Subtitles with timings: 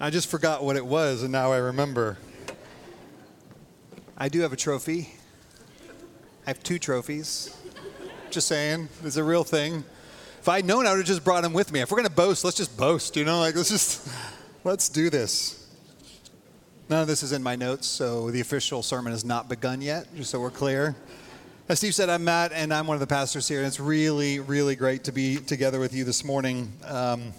[0.00, 2.18] I just forgot what it was, and now I remember.
[4.18, 5.14] I do have a trophy.
[6.46, 7.56] I have two trophies.
[8.30, 9.84] Just saying, it's a real thing.
[10.40, 11.80] If I'd known, I would have just brought them with me.
[11.80, 13.38] If we're to boast, let's just boast, you know?
[13.38, 14.08] Like, let's just,
[14.64, 15.64] let's do this.
[16.88, 20.08] None of this is in my notes, so the official sermon has not begun yet,
[20.16, 20.96] just so we're clear.
[21.68, 24.40] As Steve said, I'm Matt, and I'm one of the pastors here, and it's really,
[24.40, 26.72] really great to be together with you this morning.
[26.84, 27.32] Um,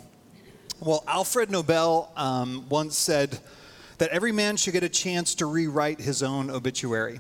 [0.79, 3.39] well, Alfred Nobel um, once said
[3.97, 7.19] that every man should get a chance to rewrite his own obituary.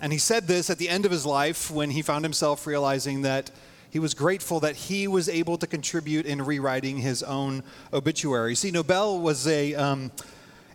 [0.00, 3.22] And he said this at the end of his life when he found himself realizing
[3.22, 3.50] that
[3.90, 8.54] he was grateful that he was able to contribute in rewriting his own obituary.
[8.54, 9.74] See, Nobel was a.
[9.74, 10.10] Um,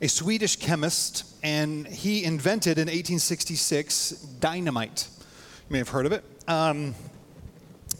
[0.02, 5.07] a Swedish chemist, and he invented in 1866 dynamite.
[5.19, 6.23] You may have heard of it.
[6.47, 6.93] Um,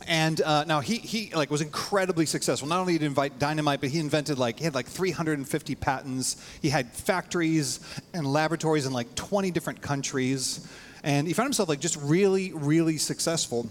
[0.08, 2.68] and uh, now he, he like was incredibly successful.
[2.68, 6.44] Not only did he invent dynamite, but he invented like he had like 350 patents.
[6.62, 7.82] He had factories
[8.14, 10.66] and laboratories in like 20 different countries,
[11.04, 13.70] and he found himself like just really, really successful.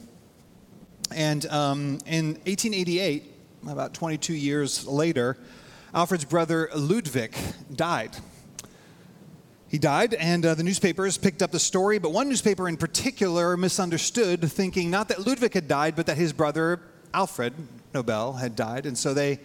[1.11, 3.33] And um, in 1888,
[3.69, 5.39] about 22 years later,
[5.95, 7.35] Alfred's brother Ludwig
[7.75, 8.15] died.
[9.69, 13.57] He died, and uh, the newspapers picked up the story, but one newspaper in particular
[13.57, 16.81] misunderstood, thinking not that Ludwig had died, but that his brother
[17.13, 17.53] Alfred
[17.93, 18.87] Nobel had died.
[18.87, 19.41] And so they,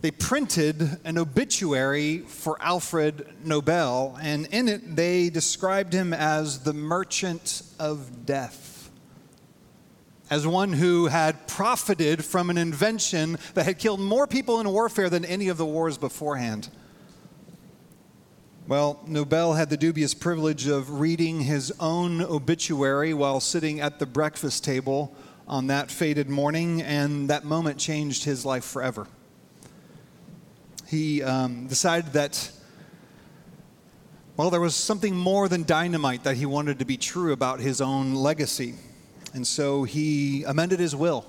[0.00, 6.72] they printed an obituary for Alfred Nobel, and in it they described him as the
[6.72, 8.76] merchant of death
[10.30, 15.08] as one who had profited from an invention that had killed more people in warfare
[15.08, 16.68] than any of the wars beforehand.
[18.68, 24.04] Well, Nobel had the dubious privilege of reading his own obituary while sitting at the
[24.04, 25.16] breakfast table
[25.46, 29.06] on that fated morning, and that moment changed his life forever.
[30.86, 32.50] He um, decided that,
[34.36, 37.80] well, there was something more than dynamite that he wanted to be true about his
[37.80, 38.74] own legacy.
[39.32, 41.24] And so he amended his will,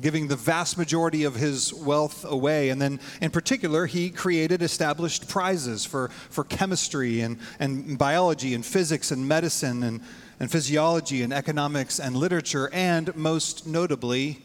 [0.00, 2.70] giving the vast majority of his wealth away.
[2.70, 8.64] And then, in particular, he created established prizes for, for chemistry and, and biology and
[8.64, 10.00] physics and medicine and,
[10.38, 14.42] and physiology and economics and literature, and most notably,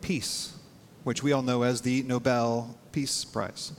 [0.00, 0.54] peace,
[1.04, 3.72] which we all know as the Nobel Peace Prize.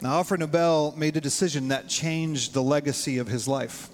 [0.00, 3.88] Now, Alfred Nobel made a decision that changed the legacy of his life.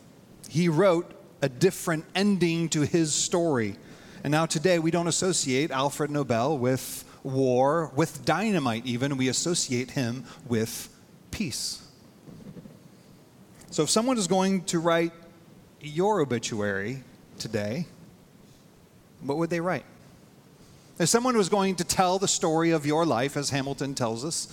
[0.49, 1.12] He wrote
[1.43, 3.77] a different ending to his story.
[4.22, 9.16] And now today we don't associate Alfred Nobel with war, with dynamite even.
[9.16, 10.94] We associate him with
[11.31, 11.86] peace.
[13.70, 15.12] So if someone is going to write
[15.81, 17.03] your obituary
[17.38, 17.86] today,
[19.22, 19.84] what would they write?
[20.98, 24.48] If someone was going to tell the story of your life, as Hamilton tells us,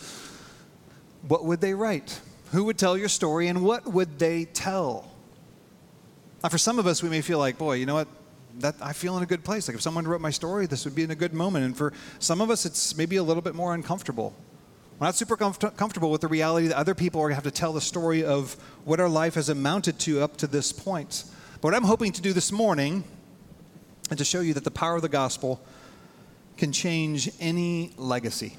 [1.28, 2.22] what would they write?
[2.51, 5.11] Who would tell your story and what would they tell?
[6.41, 8.07] Now, for some of us, we may feel like, boy, you know what?
[8.59, 9.68] That I feel in a good place.
[9.68, 11.66] Like if someone wrote my story, this would be in a good moment.
[11.66, 14.35] And for some of us, it's maybe a little bit more uncomfortable.
[15.00, 17.44] We're not super comf- comfortable with the reality that other people are going to have
[17.44, 18.53] to tell the story of
[18.84, 21.25] what our life has amounted to up to this point.
[21.62, 23.03] But what I'm hoping to do this morning
[24.09, 25.62] is to show you that the power of the gospel
[26.57, 28.57] can change any legacy.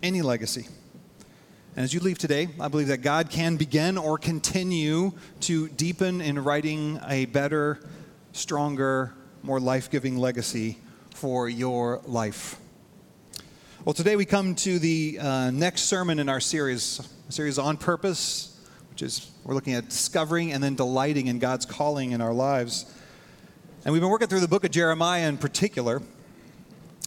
[0.00, 0.68] Any legacy.
[1.74, 6.20] And as you leave today, I believe that God can begin or continue to deepen
[6.20, 7.80] in writing a better,
[8.32, 9.12] stronger,
[9.44, 10.78] more life giving legacy
[11.10, 12.58] for your life.
[13.84, 18.58] Well, today we come to the uh, next sermon in our series, series on purpose,
[18.88, 22.90] which is we're looking at discovering and then delighting in God's calling in our lives.
[23.84, 26.00] And we've been working through the book of Jeremiah in particular.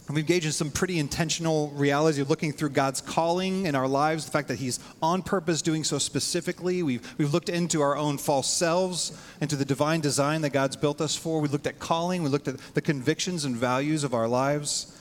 [0.08, 3.86] And we've engaged in some pretty intentional reality of looking through God's calling in our
[3.86, 6.82] lives, the fact that He's on purpose doing so specifically.
[6.82, 11.02] We've, we've looked into our own false selves, into the divine design that God's built
[11.02, 11.42] us for.
[11.42, 14.98] We looked at calling, we looked at the convictions and values of our lives.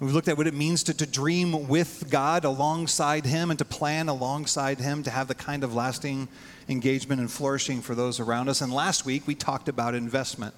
[0.00, 3.64] We've looked at what it means to, to dream with God alongside Him and to
[3.64, 6.28] plan alongside Him to have the kind of lasting
[6.68, 8.60] engagement and flourishing for those around us.
[8.60, 10.54] And last week we talked about investment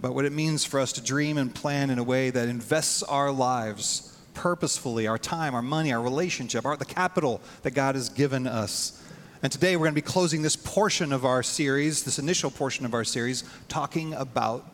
[0.00, 3.02] about what it means for us to dream and plan in a way that invests
[3.02, 8.08] our lives purposefully, our time, our money, our relationship, our, the capital that God has
[8.08, 8.98] given us.
[9.42, 12.86] And today we're going to be closing this portion of our series, this initial portion
[12.86, 14.66] of our series, talking about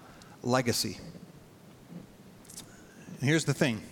[0.45, 0.99] legacy.
[3.21, 3.83] And here's the thing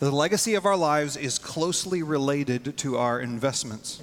[0.00, 4.02] the legacy of our lives is closely related to our investments.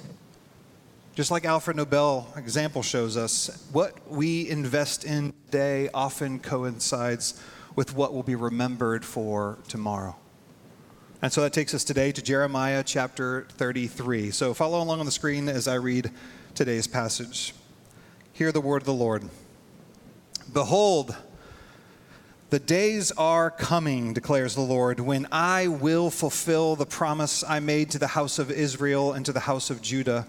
[1.14, 7.40] Just like Alfred Nobel example shows us, what we invest in today often coincides
[7.76, 10.16] with what will be remembered for tomorrow.
[11.22, 14.32] And so that takes us today to Jeremiah chapter 33.
[14.32, 16.10] So follow along on the screen as I read
[16.56, 17.54] today's passage.
[18.32, 19.22] Hear the word of the Lord.
[20.52, 21.14] Behold,
[22.50, 27.90] the days are coming, declares the Lord, when I will fulfill the promise I made
[27.92, 30.26] to the house of Israel and to the house of Judah.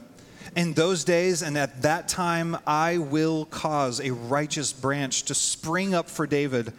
[0.55, 5.93] In those days and at that time, I will cause a righteous branch to spring
[5.93, 6.71] up for David,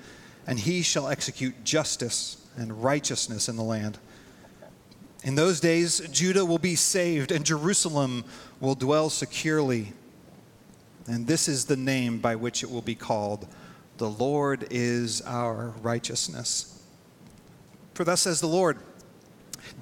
[0.46, 3.98] and he shall execute justice and righteousness in the land.
[5.24, 8.24] In those days, Judah will be saved, and Jerusalem
[8.60, 9.92] will dwell securely.
[11.06, 13.46] And this is the name by which it will be called
[13.98, 16.82] the Lord is our righteousness.
[17.94, 18.78] For thus says the Lord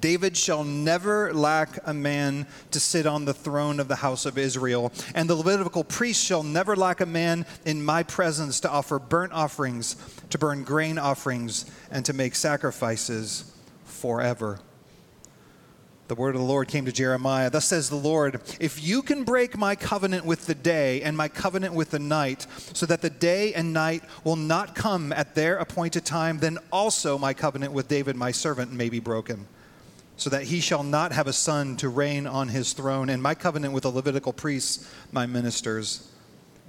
[0.01, 4.37] David shall never lack a man to sit on the throne of the house of
[4.37, 8.99] Israel, and the Levitical priest shall never lack a man in my presence to offer
[8.99, 9.95] burnt offerings,
[10.29, 13.53] to burn grain offerings, and to make sacrifices
[13.85, 14.59] forever.
[16.07, 17.49] The word of the Lord came to Jeremiah.
[17.49, 21.27] Thus says the Lord, if you can break my covenant with the day and my
[21.27, 25.57] covenant with the night, so that the day and night will not come at their
[25.57, 29.47] appointed time, then also my covenant with David, my servant, may be broken,
[30.17, 33.35] so that he shall not have a son to reign on his throne, and my
[33.35, 36.09] covenant with the Levitical priests, my ministers.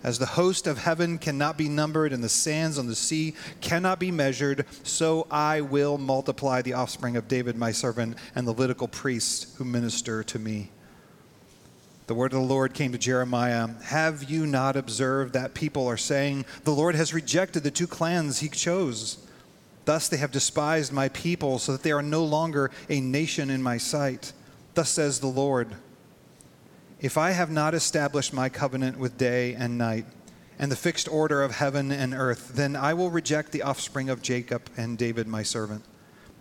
[0.02, 3.98] As the host of heaven cannot be numbered and the sands on the sea cannot
[3.98, 8.88] be measured, so I will multiply the offspring of David my servant and the Levitical
[8.88, 10.70] priests who minister to me.
[12.06, 15.96] The word of the Lord came to Jeremiah Have you not observed that people are
[15.96, 19.25] saying, The Lord has rejected the two clans he chose?
[19.86, 23.62] Thus they have despised my people, so that they are no longer a nation in
[23.62, 24.32] my sight.
[24.74, 25.74] Thus says the Lord.
[27.00, 30.04] If I have not established my covenant with day and night,
[30.58, 34.22] and the fixed order of heaven and earth, then I will reject the offspring of
[34.22, 35.84] Jacob and David my servant.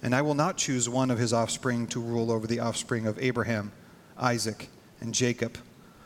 [0.01, 3.19] And I will not choose one of his offspring to rule over the offspring of
[3.19, 3.71] Abraham,
[4.17, 4.69] Isaac,
[5.01, 5.57] and Jacob.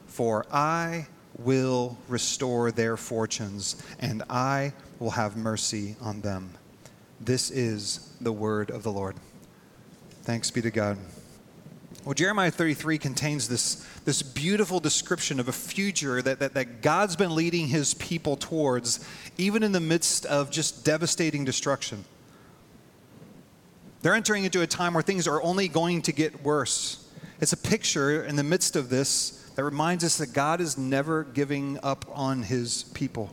[0.08, 1.08] For I
[1.38, 6.56] will restore their fortunes, and I will have mercy on them.
[7.22, 9.16] This is the word of the Lord.
[10.24, 10.98] Thanks be to God.
[12.06, 17.16] Well, Jeremiah 33 contains this, this beautiful description of a future that, that, that God's
[17.16, 19.06] been leading his people towards,
[19.38, 22.06] even in the midst of just devastating destruction.
[24.02, 27.06] They're entering into a time where things are only going to get worse.
[27.42, 31.26] It's a picture in the midst of this that reminds us that God is never
[31.26, 33.30] giving up on his people.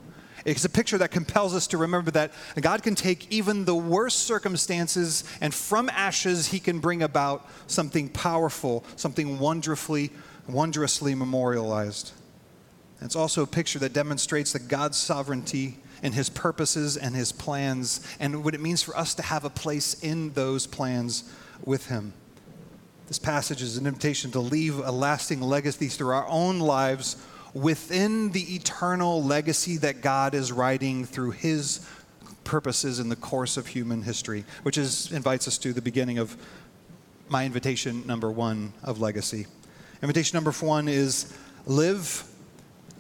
[0.46, 4.20] It's a picture that compels us to remember that God can take even the worst
[4.20, 10.12] circumstances and from ashes he can bring about something powerful, something wonderfully,
[10.48, 12.12] wondrously memorialized.
[13.00, 18.06] It's also a picture that demonstrates that God's sovereignty and his purposes and his plans
[18.20, 21.25] and what it means for us to have a place in those plans
[21.64, 22.12] with him.
[23.08, 27.16] This passage is an invitation to leave a lasting legacy through our own lives
[27.56, 31.88] within the eternal legacy that God is writing through his
[32.44, 36.36] purposes in the course of human history, which is, invites us to the beginning of
[37.30, 39.46] my invitation number one of legacy.
[40.02, 41.32] Invitation number one is
[41.64, 42.24] live,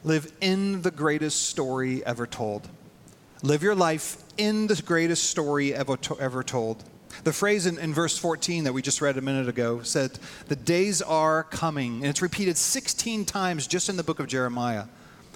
[0.04, 2.66] live in the greatest story ever told.
[3.42, 6.82] Live your life in the greatest story ever, ever told.
[7.26, 10.54] The phrase in, in, verse 14 that we just read a minute ago said, The
[10.54, 11.96] days are coming.
[11.96, 14.84] And it's repeated 16 times just in the book of Jeremiah.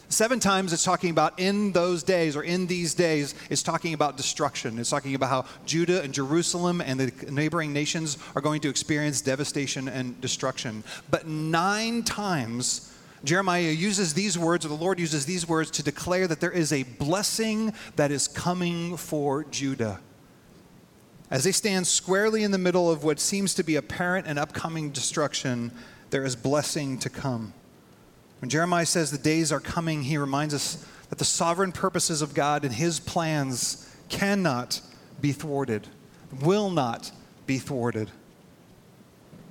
[0.09, 4.17] Seven times it's talking about in those days or in these days, it's talking about
[4.17, 4.79] destruction.
[4.79, 9.21] It's talking about how Judah and Jerusalem and the neighboring nations are going to experience
[9.21, 10.85] devastation and destruction.
[11.11, 12.95] But nine times,
[13.25, 16.73] Jeremiah uses these words, or the Lord uses these words to declare that there is
[16.73, 19.99] a blessing that is coming for Judah.
[21.31, 24.91] As they stand squarely in the middle of what seems to be apparent and upcoming
[24.91, 25.71] destruction,
[26.11, 27.53] there is blessing to come.
[28.41, 32.35] When Jeremiah says the days are coming, he reminds us that the sovereign purposes of
[32.35, 34.81] God and his plans cannot
[35.21, 35.87] be thwarted,
[36.43, 37.13] will not
[37.47, 38.11] be thwarted.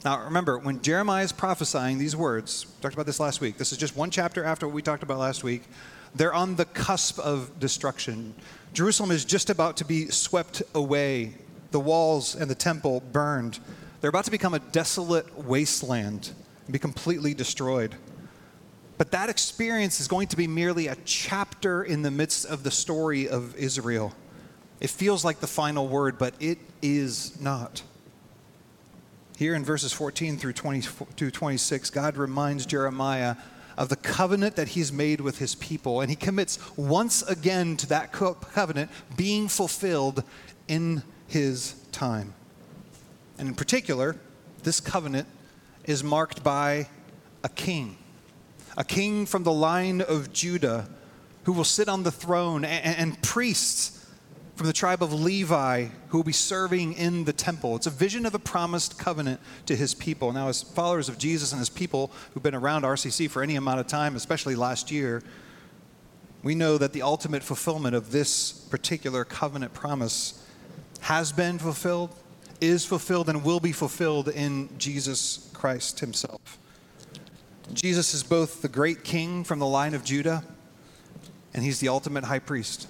[0.04, 3.58] Now, remember, when Jeremiah is prophesying these words, talked about this last week.
[3.58, 5.64] This is just one chapter after what we talked about last week.
[6.16, 8.34] They're on the cusp of destruction.
[8.74, 11.34] Jerusalem is just about to be swept away
[11.72, 13.60] the walls and the temple burned.
[14.02, 16.32] They're about to become a desolate wasteland
[16.66, 17.96] and be completely destroyed.
[18.98, 22.72] But that experience is going to be merely a chapter in the midst of the
[22.72, 24.14] story of Israel.
[24.80, 27.82] It feels like the final word, but it is not.
[29.38, 30.82] Here in verses 14 through 20,
[31.32, 33.38] 26, God reminds Jeremiah
[33.78, 37.88] of the covenant that he's made with his people, and he commits once again to
[37.88, 40.26] that covenant being fulfilled
[40.68, 42.34] in his time.
[43.38, 44.18] And in particular,
[44.64, 45.28] this covenant
[45.86, 46.88] is marked by
[47.44, 47.98] a king,
[48.78, 50.90] a king from the line of Judah
[51.44, 54.06] who will sit on the throne, and, and priests
[54.56, 57.78] from the tribe of Levi who will be serving in the temple.
[57.78, 60.34] It's a vision of a promised covenant to his people.
[60.34, 63.80] Now, as followers of Jesus and his people who've been around RCC for any amount
[63.80, 65.24] of time, especially last year,
[66.44, 70.46] we know that the ultimate fulfillment of this particular covenant promise
[71.02, 72.14] has been fulfilled,
[72.62, 76.58] is fulfilled, and will be fulfilled in Jesus Christ himself.
[77.74, 80.44] Jesus is both the great king from the line of Judah,
[81.54, 82.88] and he's the ultimate high priest.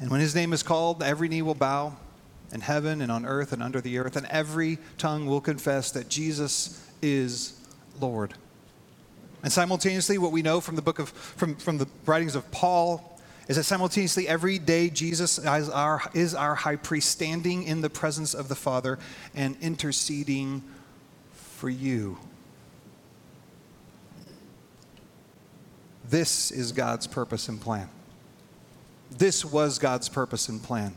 [0.00, 1.96] And when his name is called, every knee will bow
[2.52, 6.08] in heaven and on earth and under the earth, and every tongue will confess that
[6.08, 7.60] Jesus is
[8.00, 8.34] Lord.
[9.42, 13.13] And simultaneously, what we know from the book of from, from the writings of Paul
[13.48, 17.90] is that simultaneously every day Jesus is our, is our high priest standing in the
[17.90, 18.98] presence of the Father
[19.34, 20.62] and interceding
[21.32, 22.18] for you.
[26.08, 27.88] This is God's purpose and plan.
[29.10, 30.96] This was God's purpose and plan.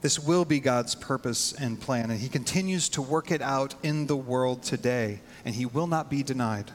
[0.00, 4.06] This will be God's purpose and plan, and He continues to work it out in
[4.06, 6.70] the world today, and He will not be denied.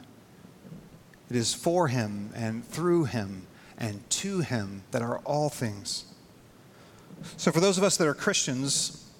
[1.30, 3.46] It is for Him and through Him
[3.80, 6.04] and to Him that are all things.
[7.36, 9.10] So, for those of us that are Christians,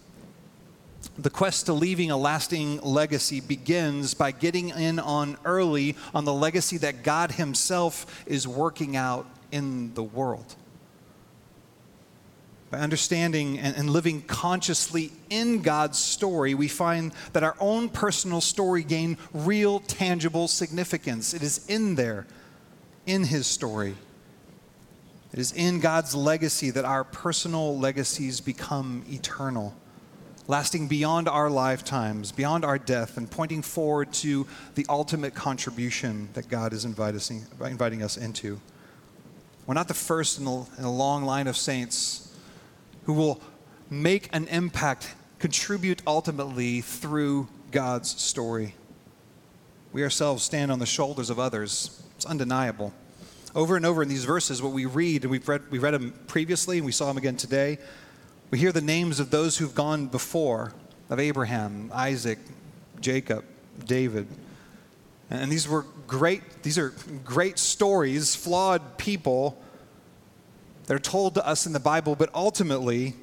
[1.18, 6.32] the quest to leaving a lasting legacy begins by getting in on early on the
[6.32, 10.54] legacy that God Himself is working out in the world
[12.70, 18.84] by understanding and, living consciously in God's story, we find that our own personal story
[18.84, 21.34] gain real, tangible significance.
[21.34, 22.26] It is in there,
[23.06, 23.96] in His story.
[25.32, 29.74] It is in God's legacy that our personal legacies become eternal,
[30.48, 36.48] lasting beyond our lifetimes, beyond our death, and pointing forward to the ultimate contribution that
[36.48, 38.60] God is inviting, us into.
[39.66, 42.36] We're not the first in a, in a long line of saints
[43.04, 43.40] who will
[43.88, 48.74] make an impact, contribute ultimately through God's story.
[49.92, 52.02] We ourselves stand on the shoulders of others.
[52.16, 52.92] It's undeniable.
[53.54, 56.12] Over and over in these verses, what we read, and we've read, we read them
[56.26, 57.78] previously and we saw them again today,
[58.50, 60.72] we hear the names of those who've gone before
[61.08, 62.38] of Abraham, Isaac,
[63.00, 63.44] Jacob,
[63.84, 64.28] David.
[65.30, 66.92] And these were great, these are
[67.24, 69.60] great stories, flawed people
[70.86, 73.14] that are told to us in the Bible, but ultimately,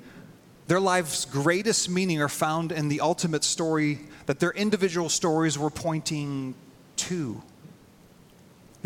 [0.68, 5.70] their life's greatest meaning are found in the ultimate story that their individual stories were
[5.70, 6.56] pointing
[6.98, 7.42] to.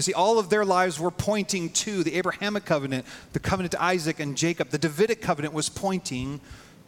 [0.01, 3.83] You see, all of their lives were pointing to the Abrahamic covenant, the covenant to
[3.83, 4.69] Isaac and Jacob.
[4.69, 6.41] The Davidic covenant was pointing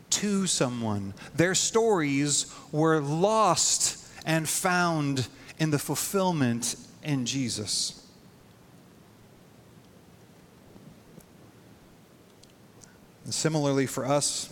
[0.10, 1.14] to someone.
[1.36, 5.28] Their stories were lost and found
[5.60, 8.04] in the fulfillment in Jesus.
[13.26, 14.52] And similarly, for us,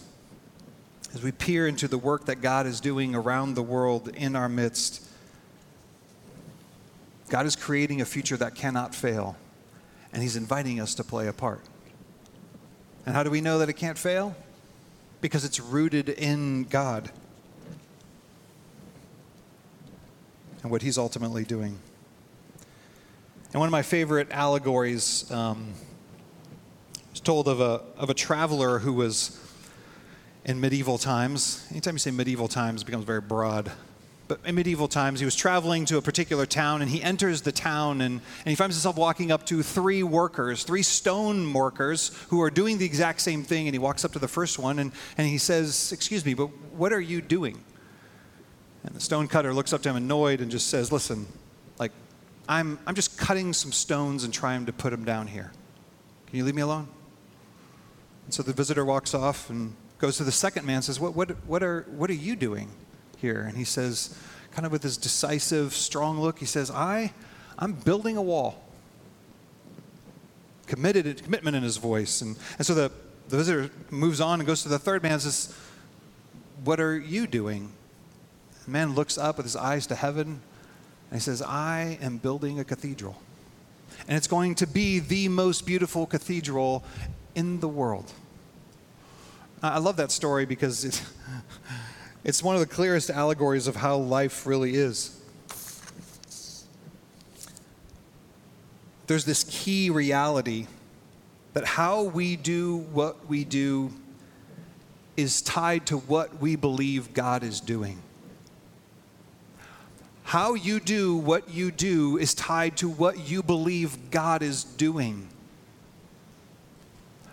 [1.15, 4.48] as we peer into the work that God is doing around the world in our
[4.48, 5.08] midst,
[7.32, 9.38] God is creating a future that cannot fail,
[10.12, 11.62] and He's inviting us to play a part.
[13.06, 14.36] And how do we know that it can't fail?
[15.22, 17.10] Because it's rooted in God
[20.62, 21.80] and what He's ultimately doing.
[23.54, 25.32] And one of my favorite allegories.
[25.32, 25.74] Um,
[27.12, 29.40] was told of a, of a traveler who was
[30.44, 31.66] in medieval times.
[31.72, 33.72] Anytime you say medieval times, it becomes very broad.
[34.32, 37.52] But in medieval times, he was traveling to a particular town and he enters the
[37.52, 42.42] town and, and he finds himself walking up to three workers, three stone workers who
[42.42, 43.68] are doing the exact same thing.
[43.68, 46.46] And he walks up to the first one and, and he says, Excuse me, but
[46.72, 47.62] what are you doing?
[48.86, 51.28] And the stone cutter looks up to him annoyed and just says, Listen,
[51.78, 51.92] like,
[52.48, 55.52] I'm, I'm just cutting some stones and trying to put them down here.
[56.28, 56.88] Can you leave me alone?
[58.24, 61.18] And so the visitor walks off and goes to the second man and says, what,
[61.18, 62.70] what, what, are, what are you doing
[63.22, 63.42] here?
[63.42, 64.18] And he says,
[64.51, 67.13] kind of with this decisive, strong look, he says, I,
[67.58, 68.63] I'm building a wall.
[70.68, 72.22] Committed, commitment in his voice.
[72.22, 72.92] And, and so the,
[73.30, 75.56] the visitor moves on and goes to the third man and says,
[76.63, 77.72] What are you doing?
[78.66, 80.42] The man looks up with his eyes to heaven
[81.10, 83.22] and he says, I am building a cathedral.
[84.08, 86.84] And it's going to be the most beautiful cathedral
[87.36, 88.12] in the world.
[89.62, 91.04] I love that story because it,
[92.24, 95.18] it's one of the clearest allegories of how life really is.
[99.08, 100.68] There's this key reality
[101.54, 103.92] that how we do what we do
[105.18, 108.01] is tied to what we believe God is doing.
[110.24, 115.28] How you do what you do is tied to what you believe God is doing.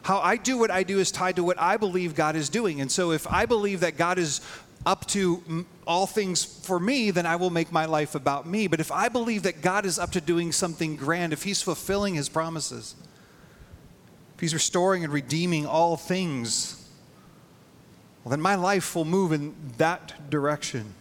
[0.02, 2.80] How I do what I do is tied to what I believe God is doing.
[2.80, 4.40] And so if I believe that God is
[4.87, 8.66] up to all things for me, then I will make my life about me.
[8.66, 12.14] But if I believe that God is up to doing something grand, if He's fulfilling
[12.14, 12.94] His promises,
[14.35, 16.88] if He's restoring and redeeming all things,
[18.25, 20.94] well, then my life will move in that direction.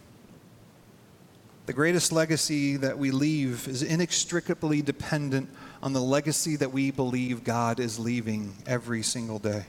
[1.66, 5.50] The greatest legacy that we leave is inextricably dependent
[5.82, 9.66] on the legacy that we believe God is leaving every single day.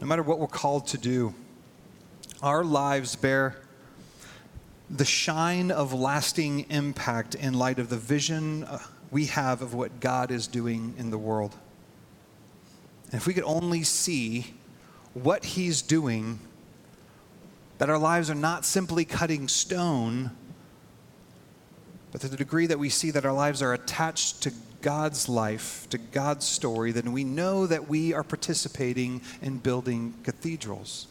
[0.00, 1.32] No matter what we're called to do,
[2.42, 3.56] our lives bear
[4.90, 8.78] the shine of lasting impact in light of the vision uh,
[9.10, 11.54] we have of what God is doing in the world.
[13.06, 14.54] And if we could only see
[15.14, 16.38] what He's doing,
[17.78, 20.30] that our lives are not simply cutting stone,
[22.12, 25.88] but to the degree that we see that our lives are attached to God's life,
[25.90, 31.08] to God's story, then we know that we are participating in building cathedrals.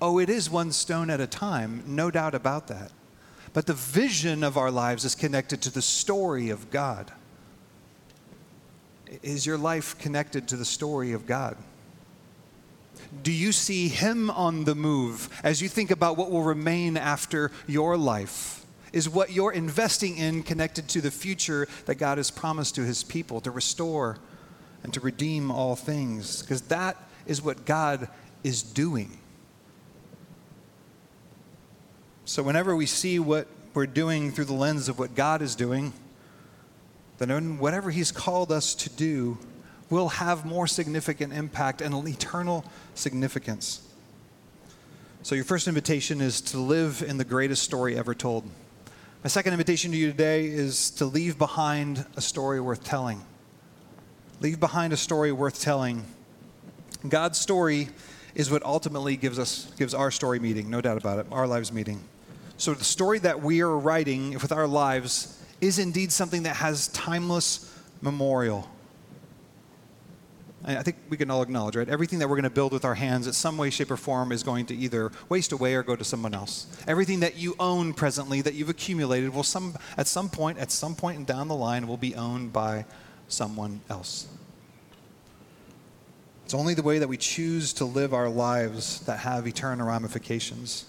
[0.00, 2.92] Oh, it is one stone at a time, no doubt about that.
[3.52, 7.10] But the vision of our lives is connected to the story of God.
[9.22, 11.56] Is your life connected to the story of God?
[13.22, 17.50] Do you see Him on the move as you think about what will remain after
[17.66, 18.66] your life?
[18.92, 23.04] Is what you're investing in connected to the future that God has promised to His
[23.04, 24.18] people to restore
[24.82, 26.42] and to redeem all things?
[26.42, 28.08] Because that is what God
[28.42, 29.18] is doing.
[32.28, 35.92] So, whenever we see what we're doing through the lens of what God is doing,
[37.18, 39.38] then whatever He's called us to do
[39.90, 42.64] will have more significant impact and an eternal
[42.96, 43.80] significance.
[45.22, 48.42] So, your first invitation is to live in the greatest story ever told.
[49.22, 53.24] My second invitation to you today is to leave behind a story worth telling.
[54.40, 56.04] Leave behind a story worth telling.
[57.08, 57.88] God's story
[58.34, 61.72] is what ultimately gives us gives our story meaning, no doubt about it, our lives
[61.72, 62.02] meaning.
[62.58, 66.88] So the story that we are writing with our lives is indeed something that has
[66.88, 68.68] timeless memorial.
[70.64, 71.88] I think we can all acknowledge, right?
[71.88, 74.32] Everything that we're going to build with our hands, in some way, shape, or form,
[74.32, 76.66] is going to either waste away or go to someone else.
[76.88, 80.96] Everything that you own presently, that you've accumulated, will some at some point, at some
[80.96, 82.84] point down the line, will be owned by
[83.28, 84.26] someone else.
[86.44, 90.86] It's only the way that we choose to live our lives that have eternal ramifications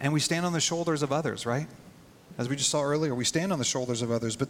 [0.00, 1.66] and we stand on the shoulders of others, right?
[2.38, 4.48] As we just saw earlier, we stand on the shoulders of others, but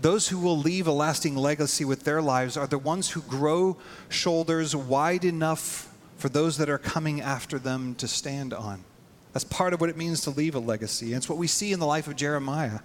[0.00, 3.76] those who will leave a lasting legacy with their lives are the ones who grow
[4.08, 8.84] shoulders wide enough for those that are coming after them to stand on.
[9.32, 11.06] That's part of what it means to leave a legacy.
[11.08, 12.80] And it's what we see in the life of Jeremiah.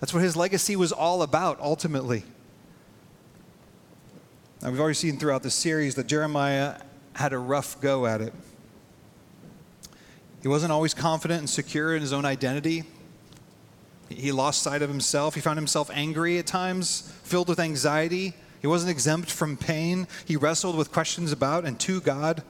[0.00, 2.24] That's what his legacy was all about, ultimately.
[4.62, 6.76] Now, we've already seen throughout the series that Jeremiah
[7.14, 8.32] had a rough go at it.
[10.42, 12.84] He wasn't always confident and secure in his own identity.
[14.08, 15.34] He lost sight of himself.
[15.36, 18.34] He found himself angry at times, filled with anxiety.
[18.60, 20.06] He wasn't exempt from pain.
[20.24, 22.42] He wrestled with questions about and to God.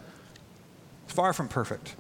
[1.07, 1.95] Far from perfect.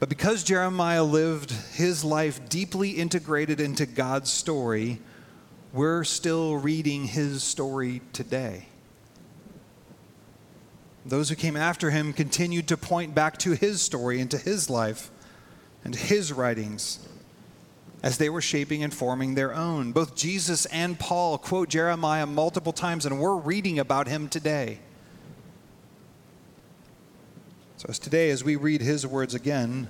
[0.00, 5.00] But because Jeremiah lived his life deeply integrated into God's story,
[5.72, 8.66] we're still reading his story today.
[11.06, 14.70] Those who came after him continued to point back to his story and to his
[14.70, 15.10] life
[15.84, 17.06] and his writings
[18.02, 19.92] as they were shaping and forming their own.
[19.92, 24.78] Both Jesus and Paul quote Jeremiah multiple times, and we're reading about him today.
[27.78, 29.88] So, as today, as we read his words again,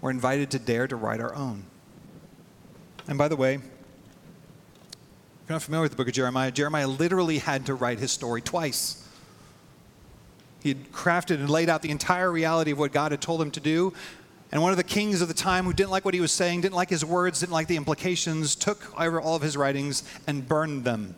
[0.00, 1.64] we're invited to dare to write our own.
[3.06, 3.62] And by the way, if
[5.48, 8.42] you're not familiar with the book of Jeremiah, Jeremiah literally had to write his story
[8.42, 9.07] twice.
[10.68, 13.50] He had crafted and laid out the entire reality of what God had told him
[13.52, 13.94] to do.
[14.52, 16.60] And one of the kings of the time who didn't like what he was saying,
[16.60, 20.46] didn't like his words, didn't like the implications, took over all of his writings and
[20.46, 21.14] burned them.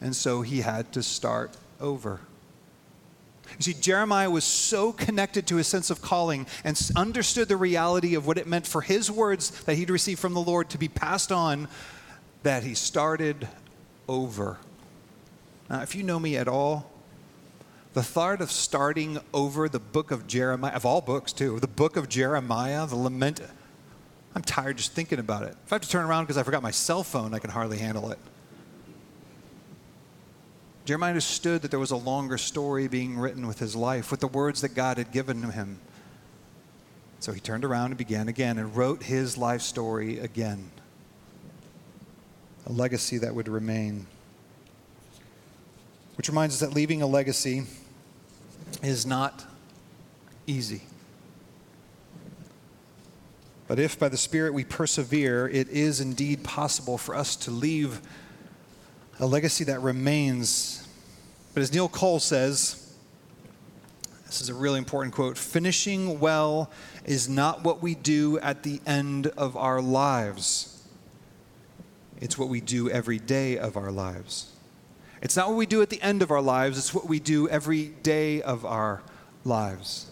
[0.00, 2.18] And so he had to start over.
[3.50, 8.16] You see, Jeremiah was so connected to his sense of calling and understood the reality
[8.16, 10.88] of what it meant for his words that he'd received from the Lord to be
[10.88, 11.68] passed on
[12.42, 13.46] that he started
[14.08, 14.58] over.
[15.68, 16.90] Now, if you know me at all,
[17.92, 21.96] the thought of starting over the book of Jeremiah, of all books too, the book
[21.96, 23.40] of Jeremiah, the lament,
[24.34, 25.56] I'm tired just thinking about it.
[25.66, 27.78] If I have to turn around because I forgot my cell phone, I can hardly
[27.78, 28.18] handle it.
[30.84, 34.28] Jeremiah understood that there was a longer story being written with his life, with the
[34.28, 35.80] words that God had given him.
[37.18, 40.70] So he turned around and began again and wrote his life story again.
[42.66, 44.06] A legacy that would remain.
[46.16, 47.64] Which reminds us that leaving a legacy
[48.82, 49.44] is not
[50.46, 50.82] easy.
[53.66, 58.00] But if by the Spirit we persevere, it is indeed possible for us to leave
[59.20, 60.88] a legacy that remains.
[61.54, 62.96] But as Neil Cole says,
[64.26, 66.70] this is a really important quote finishing well
[67.04, 70.84] is not what we do at the end of our lives,
[72.20, 74.52] it's what we do every day of our lives.
[75.22, 77.48] It's not what we do at the end of our lives, it's what we do
[77.48, 79.02] every day of our
[79.44, 80.10] lives.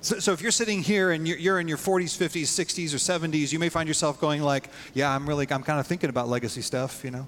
[0.00, 2.98] So, so if you're sitting here and you're, you're, in your 40s, 50s, 60s, or
[2.98, 6.28] 70s, you may find yourself going like, yeah, I'm really, I'm kind of thinking about
[6.28, 7.26] legacy stuff, you know.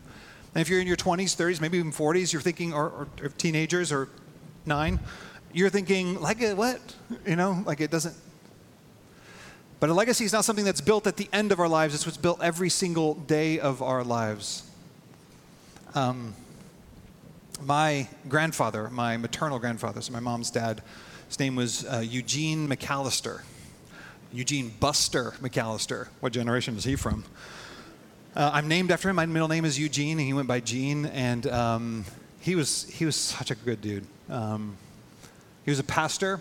[0.54, 3.28] And if you're in your 20s, 30s, maybe even 40s, you're thinking, or, or, or
[3.30, 4.08] teenagers, or
[4.64, 5.00] nine,
[5.52, 6.80] you're thinking, like what?
[7.26, 8.14] You know, like it doesn't.
[9.80, 11.94] But a legacy is not something that's built at the end of our lives.
[11.94, 14.68] It's what's built every single day of our lives.
[15.94, 16.34] Um,
[17.60, 20.82] my grandfather, my maternal grandfather, so my mom's dad,
[21.28, 23.42] his name was uh, Eugene McAllister.
[24.32, 26.08] Eugene Buster McAllister.
[26.20, 27.24] What generation is he from?
[28.36, 29.16] Uh, I'm named after him.
[29.16, 31.06] My middle name is Eugene, and he went by Gene.
[31.06, 32.04] And um,
[32.40, 34.06] he was he was such a good dude.
[34.28, 34.76] Um,
[35.64, 36.40] he was a pastor.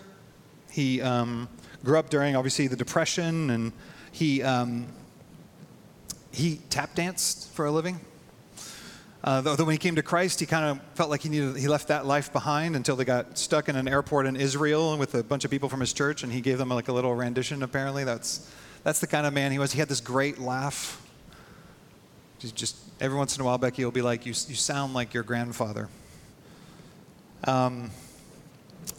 [0.70, 1.48] He um,
[1.82, 3.72] grew up during obviously the Depression, and
[4.12, 4.86] he um,
[6.30, 8.00] he tap danced for a living.
[9.24, 11.66] Uh, though, when he came to Christ, he kind of felt like he needed, he
[11.66, 15.24] left that life behind until they got stuck in an airport in Israel with a
[15.24, 17.62] bunch of people from his church, and he gave them like a little rendition.
[17.64, 18.48] Apparently, that's
[18.84, 19.72] that's the kind of man he was.
[19.72, 21.04] He had this great laugh.
[22.38, 25.24] Just every once in a while, Becky will be like, "You, you sound like your
[25.24, 25.88] grandfather."
[27.42, 27.90] Um,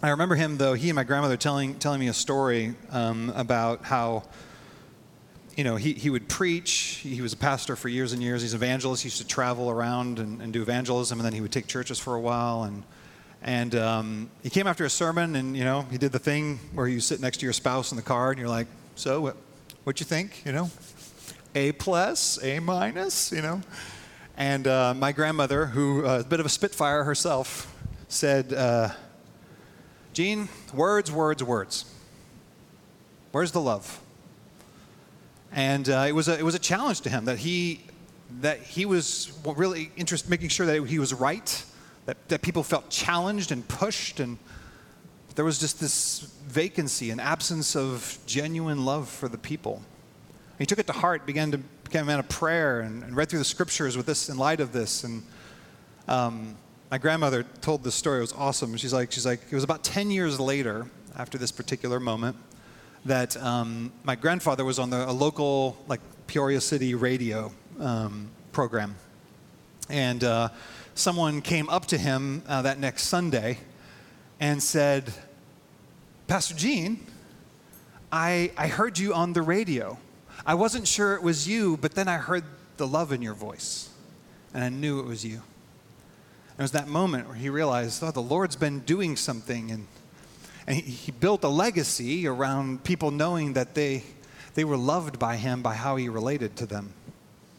[0.03, 0.73] I remember him though.
[0.73, 4.23] He and my grandmother telling telling me a story um, about how
[5.59, 7.01] you know, he, he would preach.
[7.03, 8.43] He was a pastor for years and years.
[8.43, 9.03] He's an evangelist.
[9.03, 11.99] He used to travel around and, and do evangelism, and then he would take churches
[11.99, 12.63] for a while.
[12.63, 12.83] And,
[13.41, 16.87] and um, he came after a sermon, and, you know, he did the thing where
[16.87, 19.35] you sit next to your spouse in the car, and you're like, so what,
[19.83, 20.71] what you think, you know?
[21.53, 23.59] A plus, A minus, you know?
[24.37, 27.75] And uh, my grandmother, who uh, a bit of a spitfire herself,
[28.07, 28.91] said, uh,
[30.13, 31.83] Gene, words, words, words.
[33.33, 33.99] Where's the love?
[35.51, 37.81] And uh, it, was a, it was a challenge to him that he,
[38.41, 41.63] that he was really interested making sure that he was right,
[42.05, 44.37] that, that people felt challenged and pushed, and
[45.35, 49.81] there was just this vacancy, an absence of genuine love for the people.
[50.57, 53.29] He took it to heart, began to become a man of prayer, and, and read
[53.29, 55.03] through the scriptures with this in light of this.
[55.03, 55.23] And
[56.07, 56.57] um,
[56.91, 58.75] my grandmother told this story; it was awesome.
[58.77, 62.35] She's like, she's like, it was about 10 years later after this particular moment
[63.05, 68.95] that um, my grandfather was on the, a local, like Peoria City radio um, program.
[69.89, 70.49] And uh,
[70.95, 73.57] someone came up to him uh, that next Sunday
[74.39, 75.13] and said,
[76.27, 76.99] Pastor Gene,
[78.11, 79.97] I, I heard you on the radio.
[80.45, 82.43] I wasn't sure it was you, but then I heard
[82.77, 83.89] the love in your voice,
[84.53, 85.35] and I knew it was you.
[85.35, 89.87] And it was that moment where he realized, oh, the Lord's been doing something, and
[90.69, 94.03] and he, he built a legacy around people knowing that they,
[94.53, 96.93] they were loved by him by how he related to them.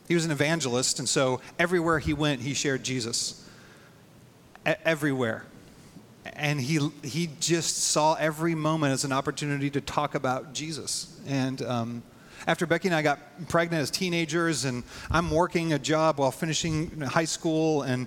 [0.09, 3.47] He was an evangelist, and so everywhere he went, he shared Jesus.
[4.65, 5.45] everywhere.
[6.35, 11.21] And he, he just saw every moment as an opportunity to talk about Jesus.
[11.27, 12.03] And um,
[12.47, 13.19] after Becky and I got
[13.49, 18.07] pregnant as teenagers, and I'm working a job while finishing high school, and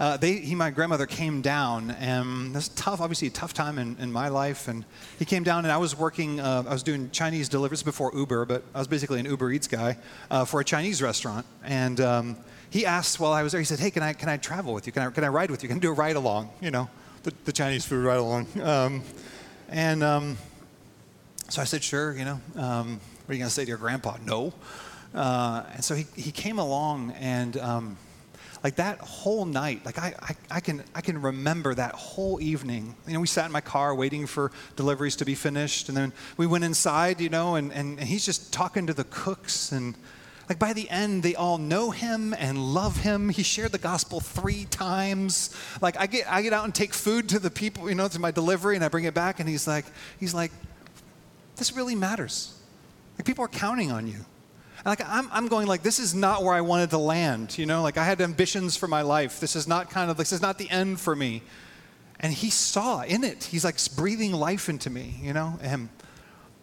[0.00, 3.96] uh, they, he, my grandmother came down, and this tough, obviously a tough time in,
[3.98, 4.66] in my life.
[4.68, 4.84] And
[5.18, 8.44] he came down, and I was working, uh, I was doing Chinese deliveries before Uber,
[8.46, 9.96] but I was basically an Uber Eats guy
[10.30, 11.46] uh, for a Chinese restaurant.
[11.62, 12.36] And um,
[12.70, 14.86] he asked while I was there, he said, "Hey, can I can I travel with
[14.86, 14.92] you?
[14.92, 15.68] Can I can I ride with you?
[15.68, 16.50] Can I do a ride along?
[16.60, 16.88] You know,
[17.22, 19.02] the, the Chinese food ride along." Um,
[19.68, 20.36] and um,
[21.48, 23.78] so I said, "Sure." You know, um, what are you going to say to your
[23.78, 24.16] grandpa?
[24.24, 24.52] No.
[25.14, 27.96] Uh, and so he, he came along and um,
[28.64, 32.96] like that whole night, like I, I, I, can, I can remember that whole evening.
[33.06, 36.14] You know, we sat in my car waiting for deliveries to be finished, and then
[36.38, 39.70] we went inside, you know, and, and, and he's just talking to the cooks.
[39.70, 39.94] And
[40.48, 43.28] like by the end, they all know him and love him.
[43.28, 45.54] He shared the gospel three times.
[45.82, 48.18] Like I get, I get out and take food to the people, you know, to
[48.18, 49.84] my delivery, and I bring it back, and he's like,
[50.18, 50.52] he's like,
[51.56, 52.58] this really matters.
[53.18, 54.24] Like people are counting on you.
[54.84, 57.82] Like I'm, I'm going like this is not where I wanted to land, you know.
[57.82, 59.40] Like I had ambitions for my life.
[59.40, 61.42] This is not kind of this is not the end for me.
[62.20, 63.44] And he saw in it.
[63.44, 65.58] He's like breathing life into me, you know.
[65.62, 65.88] And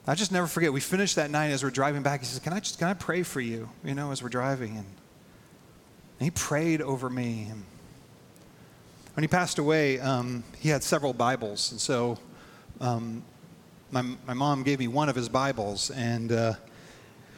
[0.07, 0.71] I just never forget.
[0.71, 2.21] We finished that night as we're driving back.
[2.21, 4.77] He says, "Can I just can I pray for you?" You know, as we're driving,
[4.77, 4.85] and, and
[6.19, 7.47] he prayed over me.
[7.49, 7.63] And
[9.13, 12.17] when he passed away, um, he had several Bibles, and so
[12.79, 13.23] um,
[13.91, 16.53] my my mom gave me one of his Bibles, and uh,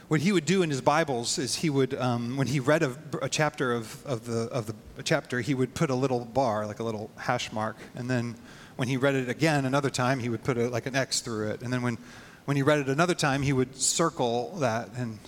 [0.08, 2.96] what he would do in his Bibles is he would, um, when he read a,
[3.22, 6.80] a, chapter of, of, the, of the chapter, he would put a little bar, like
[6.80, 8.36] a little hash mark, and then
[8.76, 11.52] when he read it again another time, he would put a, like an X through
[11.52, 11.98] it, and then when
[12.46, 14.90] when he read it another time, he would circle that.
[14.98, 15.20] And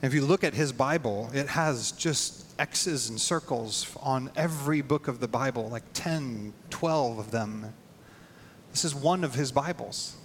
[0.00, 5.08] if you look at his Bible, it has just X's and circles on every book
[5.08, 7.74] of the Bible, like 10, 12 of them.
[8.70, 10.16] This is one of his Bibles.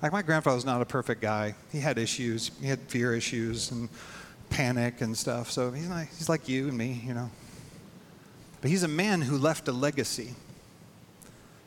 [0.00, 1.54] Like, my grandfather was not a perfect guy.
[1.72, 3.88] He had issues, he had fear issues and
[4.50, 5.50] panic and stuff.
[5.50, 7.30] So he's, not, he's like you and me, you know.
[8.60, 10.34] But he's a man who left a legacy.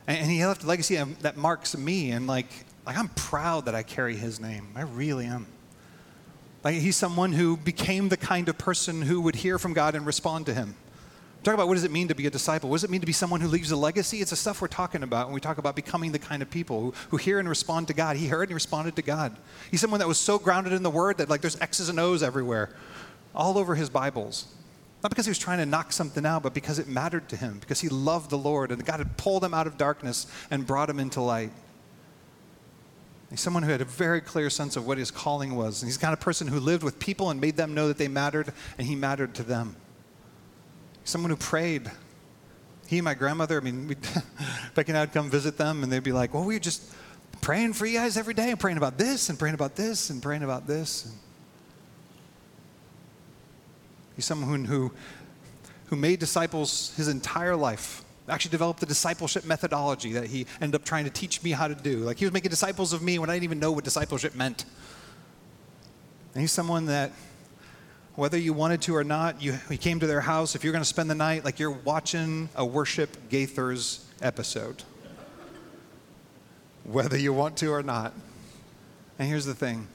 [0.06, 2.10] And he left a legacy that marks me.
[2.10, 2.48] And like,
[2.86, 4.68] like, I'm proud that I carry his name.
[4.74, 5.46] I really am.
[6.64, 10.06] Like, he's someone who became the kind of person who would hear from God and
[10.06, 10.76] respond to him.
[11.42, 12.70] Talk about what does it mean to be a disciple?
[12.70, 14.20] What does it mean to be someone who leaves a legacy?
[14.20, 16.80] It's the stuff we're talking about when we talk about becoming the kind of people
[16.80, 18.16] who, who hear and respond to God.
[18.16, 19.36] He heard and responded to God.
[19.70, 22.22] He's someone that was so grounded in the Word that like there's X's and O's
[22.22, 22.70] everywhere,
[23.34, 24.46] all over his Bibles.
[25.02, 27.58] Not because he was trying to knock something out, but because it mattered to him,
[27.58, 30.88] because he loved the Lord and God had pulled him out of darkness and brought
[30.88, 31.50] him into light.
[33.30, 35.82] He's someone who had a very clear sense of what his calling was.
[35.82, 37.96] And he's the kind of person who lived with people and made them know that
[37.96, 39.74] they mattered, and he mattered to them.
[41.04, 41.90] Someone who prayed.
[42.86, 43.96] He and my grandmother, I mean,
[44.74, 46.94] Becky and I would come visit them, and they'd be like, well, we were just
[47.40, 50.22] praying for you guys every day, and praying about this, and praying about this, and
[50.22, 51.06] praying about this.
[51.06, 51.14] And
[54.16, 54.92] he's someone who,
[55.86, 60.84] who made disciples his entire life actually developed the discipleship methodology that he ended up
[60.84, 61.98] trying to teach me how to do.
[61.98, 64.64] Like he was making disciples of me when I didn't even know what discipleship meant.
[66.34, 67.10] And he's someone that,
[68.14, 70.54] whether you wanted to or not, you, you came to their house.
[70.54, 74.82] If you're going to spend the night, like you're watching a worship Gaithers episode,
[76.84, 78.12] whether you want to or not.
[79.18, 79.88] And here's the thing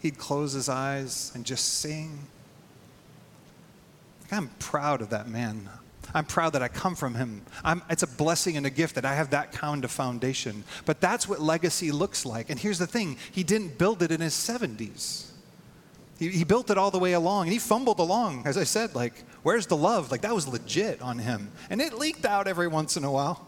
[0.00, 2.18] he'd close his eyes and just sing.
[4.32, 5.68] I'm proud of that man.
[6.14, 7.42] I'm proud that I come from him.
[7.62, 10.64] I'm, it's a blessing and a gift that I have that kind of foundation.
[10.84, 12.50] But that's what legacy looks like.
[12.50, 15.31] And here's the thing he didn't build it in his 70s.
[16.22, 18.44] He, he built it all the way along, and he fumbled along.
[18.46, 20.12] As I said, like, where's the love?
[20.12, 21.50] Like, that was legit on him.
[21.68, 23.44] And it leaked out every once in a while.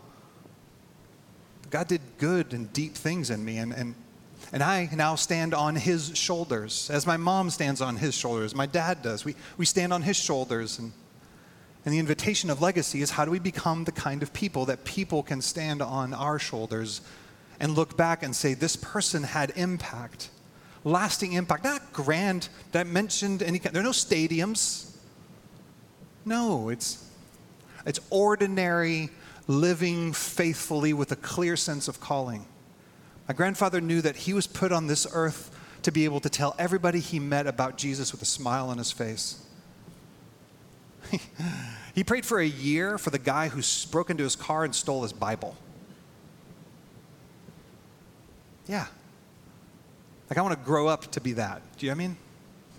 [1.70, 3.94] God did good and deep things in me, and, and,
[4.52, 8.66] and I now stand on his shoulders, as my mom stands on his shoulders, my
[8.66, 9.24] dad does.
[9.24, 10.80] We, we stand on his shoulders.
[10.80, 10.90] And,
[11.84, 14.82] and the invitation of legacy is how do we become the kind of people that
[14.82, 17.02] people can stand on our shoulders
[17.60, 20.30] and look back and say, this person had impact,
[20.84, 24.94] lasting impact, not grand, that mentioned any kind, there are no stadiums.
[26.24, 27.04] No, it's,
[27.86, 29.10] it's ordinary
[29.46, 32.46] living faithfully with a clear sense of calling.
[33.28, 35.50] My grandfather knew that he was put on this earth
[35.82, 38.90] to be able to tell everybody he met about Jesus with a smile on his
[38.90, 39.44] face.
[41.94, 45.02] he prayed for a year for the guy who broke into his car and stole
[45.02, 45.56] his Bible.
[48.66, 48.86] Yeah.
[50.30, 51.62] Like, I want to grow up to be that.
[51.76, 52.16] Do you know what I mean?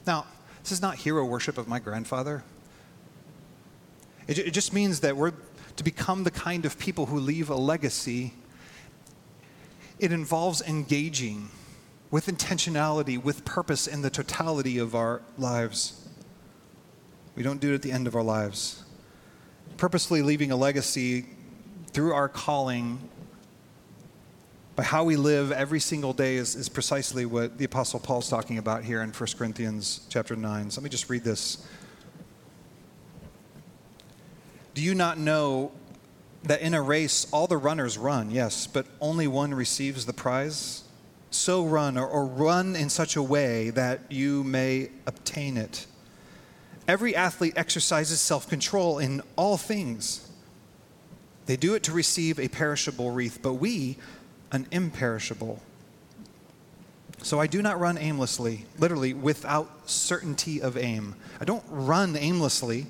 [0.07, 0.25] Now,
[0.63, 2.43] this is not hero worship of my grandfather.
[4.27, 5.33] It, it just means that we're
[5.75, 8.33] to become the kind of people who leave a legacy.
[9.99, 11.49] It involves engaging
[12.11, 16.07] with intentionality, with purpose in the totality of our lives.
[17.35, 18.83] We don't do it at the end of our lives.
[19.77, 21.25] Purposefully leaving a legacy
[21.91, 23.09] through our calling
[24.75, 28.57] by how we live every single day is, is precisely what the Apostle Paul's talking
[28.57, 30.69] about here in 1 Corinthians chapter 9.
[30.69, 31.65] So let me just read this.
[34.73, 35.71] Do you not know
[36.43, 40.83] that in a race all the runners run, yes, but only one receives the prize?
[41.31, 45.85] So run, or, or run in such a way that you may obtain it.
[46.87, 50.29] Every athlete exercises self control in all things.
[51.45, 53.97] They do it to receive a perishable wreath, but we
[54.51, 55.61] an imperishable.
[57.21, 61.15] So I do not run aimlessly, literally without certainty of aim.
[61.39, 62.87] I don't run aimlessly.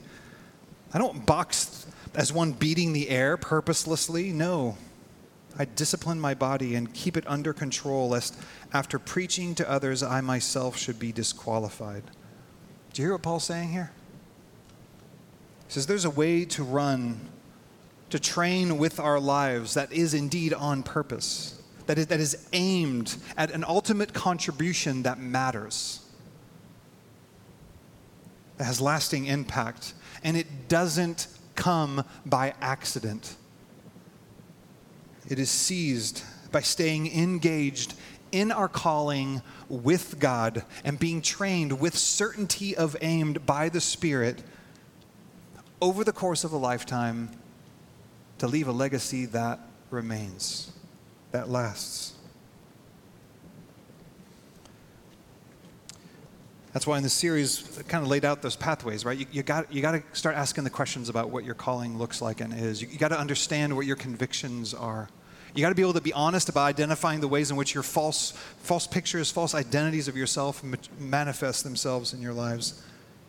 [0.93, 4.31] I don't box as one beating the air purposelessly.
[4.31, 4.77] No.
[5.57, 8.37] I discipline my body and keep it under control, lest
[8.73, 12.03] after preaching to others, I myself should be disqualified.
[12.91, 13.91] Do you hear what Paul's saying here?
[15.67, 17.19] He says there's a way to run,
[18.09, 23.15] to train with our lives that is indeed on purpose, that is, that is aimed
[23.37, 26.01] at an ultimate contribution that matters,
[28.57, 33.35] that has lasting impact, and it doesn't come by accident.
[35.27, 37.95] It is seized by staying engaged
[38.31, 44.43] in our calling with God and being trained with certainty of aimed by the Spirit
[45.81, 47.29] over the course of a lifetime
[48.39, 50.71] to leave a legacy that remains,
[51.31, 52.13] that lasts.
[56.75, 59.17] That's why in this series, I kind of laid out those pathways, right?
[59.17, 62.21] You, you got you got to start asking the questions about what your calling looks
[62.21, 62.81] like and is.
[62.81, 65.07] You, you got to understand what your convictions are.
[65.53, 67.81] You got to be able to be honest about identifying the ways in which your
[67.81, 70.61] false false pictures, false identities of yourself
[70.99, 72.83] manifest themselves in your lives.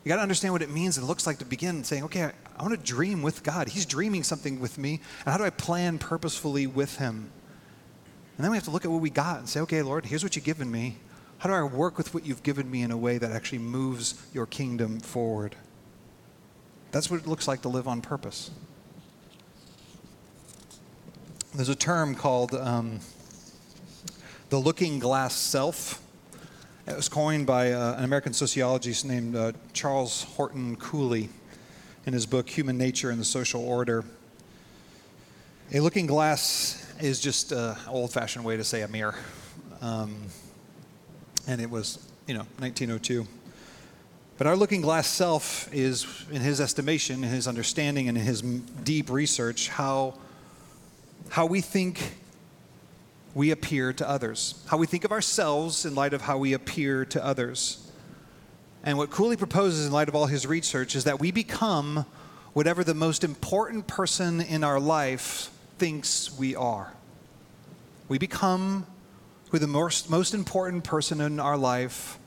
[0.06, 2.32] You got to understand what it means and looks like to begin saying, okay, I,
[2.56, 3.68] I want to dream with God.
[3.68, 7.32] He's dreaming something with me, and how do I plan purposefully with Him?
[8.36, 10.22] And then we have to look at what we got and say, okay, Lord, here's
[10.22, 10.98] what you've given me.
[11.38, 14.14] How do I work with what you've given me in a way that actually moves
[14.32, 15.56] your kingdom forward?
[16.92, 18.52] That's what it looks like to live on purpose.
[21.52, 23.00] There's a term called um,
[24.50, 26.00] the looking glass self.
[26.88, 31.28] It was coined by uh, an American sociologist named uh, Charles Horton Cooley
[32.06, 34.04] in his book Human Nature and the Social Order.
[35.74, 39.16] A looking glass is just an old fashioned way to say a mirror.
[39.80, 40.16] Um,
[41.48, 43.26] and it was, you know, 1902.
[44.38, 48.42] But our looking glass self is, in his estimation, in his understanding, and in his
[48.42, 50.14] deep research, how,
[51.30, 52.14] how we think
[53.36, 57.04] we appear to others, how we think of ourselves in light of how we appear
[57.04, 57.86] to others.
[58.82, 62.06] And what Cooley proposes in light of all his research is that we become
[62.54, 66.94] whatever the most important person in our life thinks we are.
[68.08, 68.86] We become
[69.50, 72.18] who the most, most important person in our life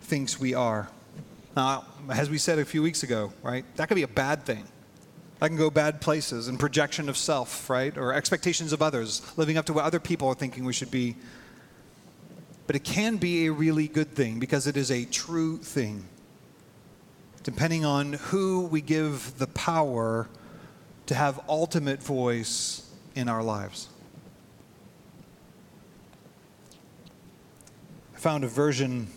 [0.00, 0.88] thinks we are.
[1.56, 4.64] Now, as we said a few weeks ago, right, that could be a bad thing.
[5.40, 9.56] That can go bad places and projection of self, right, or expectations of others, living
[9.56, 11.16] up to what other people are thinking we should be.
[12.66, 16.04] But it can be a really good thing because it is a true thing,
[17.42, 20.28] depending on who we give the power
[21.06, 23.88] to have ultimate voice in our lives.
[28.14, 29.08] I found a version.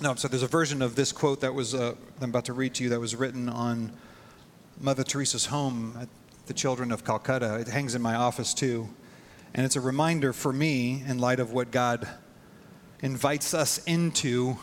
[0.00, 0.30] No, I'm sorry.
[0.30, 2.90] There's a version of this quote that was uh, I'm about to read to you
[2.90, 3.92] that was written on
[4.78, 6.08] Mother Teresa's home at
[6.46, 7.56] the Children of Calcutta.
[7.56, 8.88] It hangs in my office too,
[9.54, 12.06] and it's a reminder for me in light of what God
[13.00, 14.58] invites us into.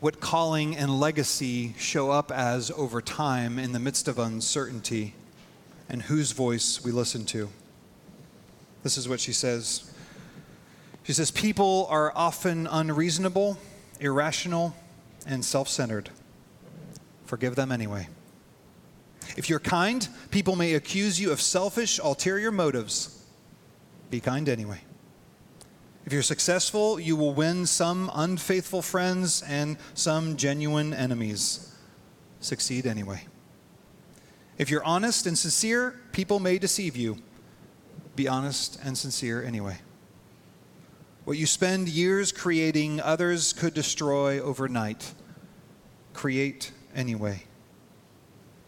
[0.00, 5.14] What calling and legacy show up as over time in the midst of uncertainty,
[5.88, 7.48] and whose voice we listen to.
[8.82, 9.90] This is what she says.
[11.04, 13.56] She says, People are often unreasonable,
[13.98, 14.74] irrational,
[15.26, 16.10] and self centered.
[17.24, 18.08] Forgive them anyway.
[19.36, 23.24] If you're kind, people may accuse you of selfish, ulterior motives.
[24.10, 24.80] Be kind anyway.
[26.06, 31.74] If you're successful, you will win some unfaithful friends and some genuine enemies.
[32.40, 33.22] Succeed anyway.
[34.58, 37.16] If you're honest and sincere, people may deceive you.
[38.14, 39.78] Be honest and sincere anyway.
[41.24, 45.14] What you spend years creating, others could destroy overnight.
[46.12, 47.44] Create anyway.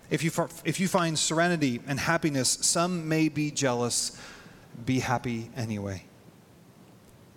[0.08, 0.30] If you,
[0.64, 4.20] if you find serenity and happiness, some may be jealous.
[4.84, 6.04] Be happy anyway.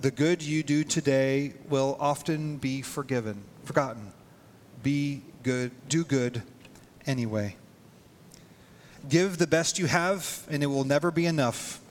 [0.01, 4.11] The good you do today will often be forgiven, forgotten.
[4.83, 6.43] Be good, do good
[7.05, 7.55] anyway.
[9.07, 11.81] Give the best you have, and it will never be enough.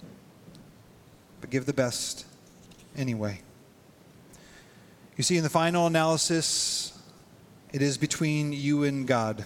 [1.40, 2.24] But give the best
[2.96, 3.40] anyway.
[5.16, 6.96] You see, in the final analysis,
[7.72, 9.44] it is between you and God.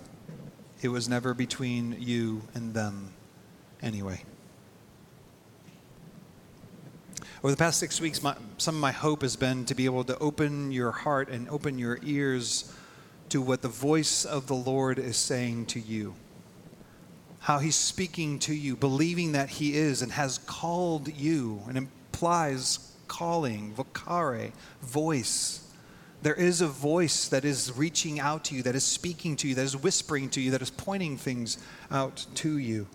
[0.83, 3.13] It was never between you and them
[3.81, 4.23] anyway.
[7.43, 10.05] Over the past six weeks, my, some of my hope has been to be able
[10.05, 12.73] to open your heart and open your ears
[13.29, 16.15] to what the voice of the Lord is saying to you.
[17.41, 22.93] How he's speaking to you, believing that he is and has called you and implies
[23.09, 25.62] calling, vocare, voice.
[26.23, 29.57] There is a voice that is reaching out to you, that is speaking to you,
[29.57, 31.59] that is whispering to you, that is pointing things
[31.91, 32.87] out to you.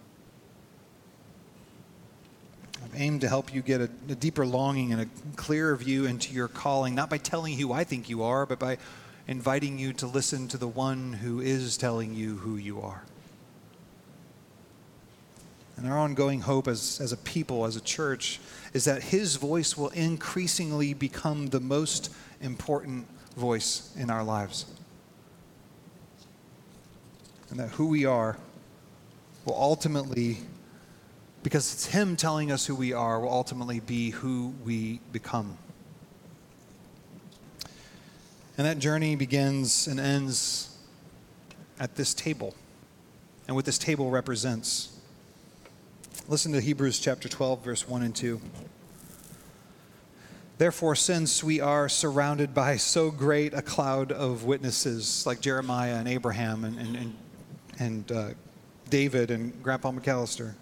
[2.85, 6.33] I've aimed to help you get a, a deeper longing and a clearer view into
[6.33, 8.77] your calling, not by telling you who I think you are, but by
[9.27, 13.03] inviting you to listen to the one who is telling you who you are.
[15.75, 18.39] And our ongoing hope as, as a people, as a church,
[18.73, 22.09] is that his voice will increasingly become the most
[22.41, 23.05] important
[23.37, 24.65] voice in our lives.
[27.49, 28.37] And that who we are
[29.45, 30.39] will ultimately,
[31.43, 35.57] because it's him telling us who we are, will ultimately be who we become.
[38.57, 40.75] And that journey begins and ends
[41.79, 42.55] at this table
[43.47, 44.97] and what this table represents.
[46.27, 48.41] Listen to Hebrews chapter 12, verse 1 and 2.
[50.57, 56.07] Therefore, since we are surrounded by so great a cloud of witnesses, like Jeremiah and
[56.07, 57.15] Abraham and, and, and,
[57.77, 58.29] and uh,
[58.89, 60.55] David and Grandpa McAllister,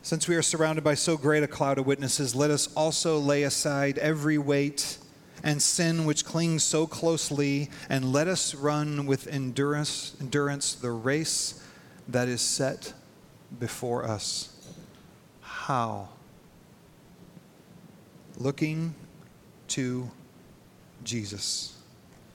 [0.00, 3.42] since we are surrounded by so great a cloud of witnesses, let us also lay
[3.42, 4.96] aside every weight
[5.42, 11.62] and sin which clings so closely, and let us run with endurance, endurance the race
[12.08, 12.94] that is set
[13.60, 14.50] before us.
[15.42, 16.08] How?
[18.36, 18.94] Looking
[19.68, 20.10] to
[21.04, 21.76] Jesus,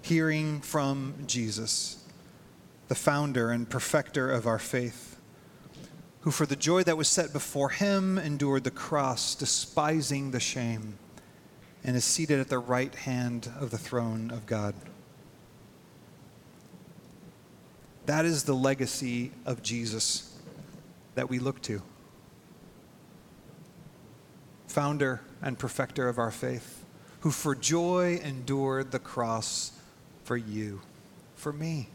[0.02, 2.04] hearing from Jesus,
[2.88, 5.18] the founder and perfecter of our faith,
[6.22, 10.97] who for the joy that was set before him endured the cross, despising the shame
[11.84, 14.76] and is seated at the right hand of the throne of God.
[18.06, 20.36] That is the legacy of Jesus
[21.16, 21.82] that we look to.
[24.68, 26.84] Founder and perfecter of our faith,
[27.22, 29.72] who for joy endured the cross
[30.24, 30.82] for you,
[31.36, 31.90] for me.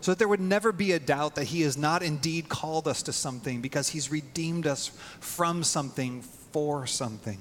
[0.00, 3.02] So that there would never be a doubt that He has not indeed called us
[3.04, 4.88] to something because He's redeemed us
[5.20, 7.38] from something for something.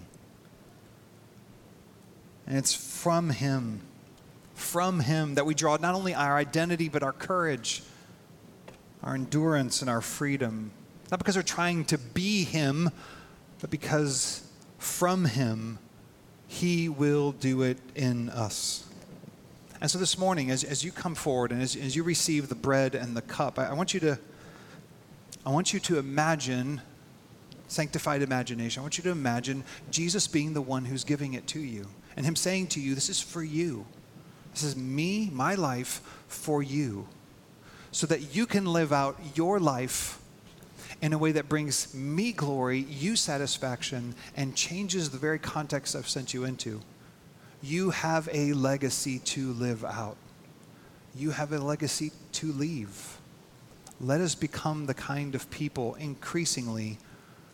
[2.47, 3.82] And it's from Him,
[4.53, 7.84] from Him that we draw not only our identity, but our courage,
[9.03, 10.72] our endurance, and our freedom.
[11.11, 12.89] Not because we're trying to be Him,
[13.59, 14.44] but because
[14.86, 15.79] from Him,
[16.47, 18.88] He will do it in us.
[19.81, 22.55] And so this morning, as, as you come forward and as, as you receive the
[22.55, 24.19] bread and the cup, I, I want you to
[25.45, 26.81] I want you to imagine
[27.67, 28.79] sanctified imagination.
[28.79, 32.25] I want you to imagine Jesus being the one who's giving it to you and
[32.25, 33.86] Him saying to you, This is for you.
[34.53, 37.07] This is me, my life, for you.
[37.91, 40.19] So that you can live out your life
[41.01, 46.07] in a way that brings me glory, you satisfaction, and changes the very context I've
[46.07, 46.81] sent you into.
[47.61, 50.17] You have a legacy to live out.
[51.15, 53.17] You have a legacy to leave.
[54.01, 56.97] Let us become the kind of people increasingly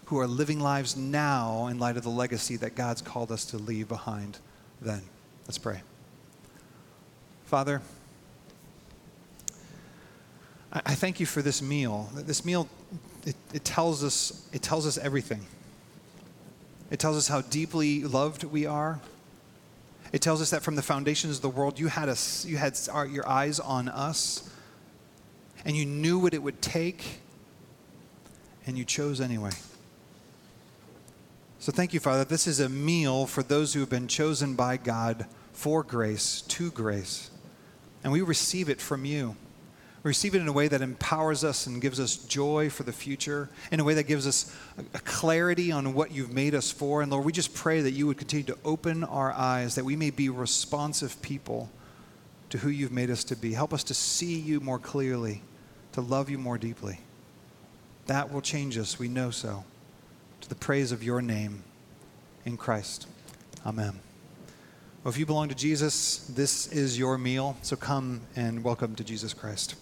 [0.05, 3.57] who are living lives now in light of the legacy that God's called us to
[3.57, 4.39] leave behind
[4.81, 5.01] then.
[5.45, 5.81] Let's pray.
[7.45, 7.81] Father,
[10.74, 12.09] I, thank you for this meal.
[12.13, 12.69] This meal,
[13.26, 15.45] it, it, tells us, it tells us everything.
[16.89, 18.99] It tells us how deeply loved we are.
[20.13, 22.78] It tells us that from the foundations of the world, you had, us, you had
[22.91, 24.49] our, your eyes on us,
[25.65, 27.22] and you knew what it would take,
[28.65, 29.51] and you chose anyway.
[31.59, 32.24] So thank you, Father.
[32.24, 36.72] This is a meal for those who have been chosen by God for grace, to
[36.72, 37.30] grace.
[38.03, 39.36] And we receive it from you.
[40.03, 43.49] Receive it in a way that empowers us and gives us joy for the future,
[43.71, 44.55] in a way that gives us
[44.95, 47.03] a clarity on what you've made us for.
[47.03, 49.95] And Lord, we just pray that you would continue to open our eyes, that we
[49.95, 51.69] may be responsive people
[52.49, 53.53] to who you've made us to be.
[53.53, 55.43] Help us to see you more clearly,
[55.91, 56.99] to love you more deeply.
[58.07, 58.97] That will change us.
[58.97, 59.65] We know so
[60.41, 61.63] to the praise of your name
[62.43, 63.05] in Christ.
[63.67, 63.99] Amen.
[65.03, 69.03] Well, if you belong to Jesus, this is your meal, so come and welcome to
[69.03, 69.75] Jesus Christ.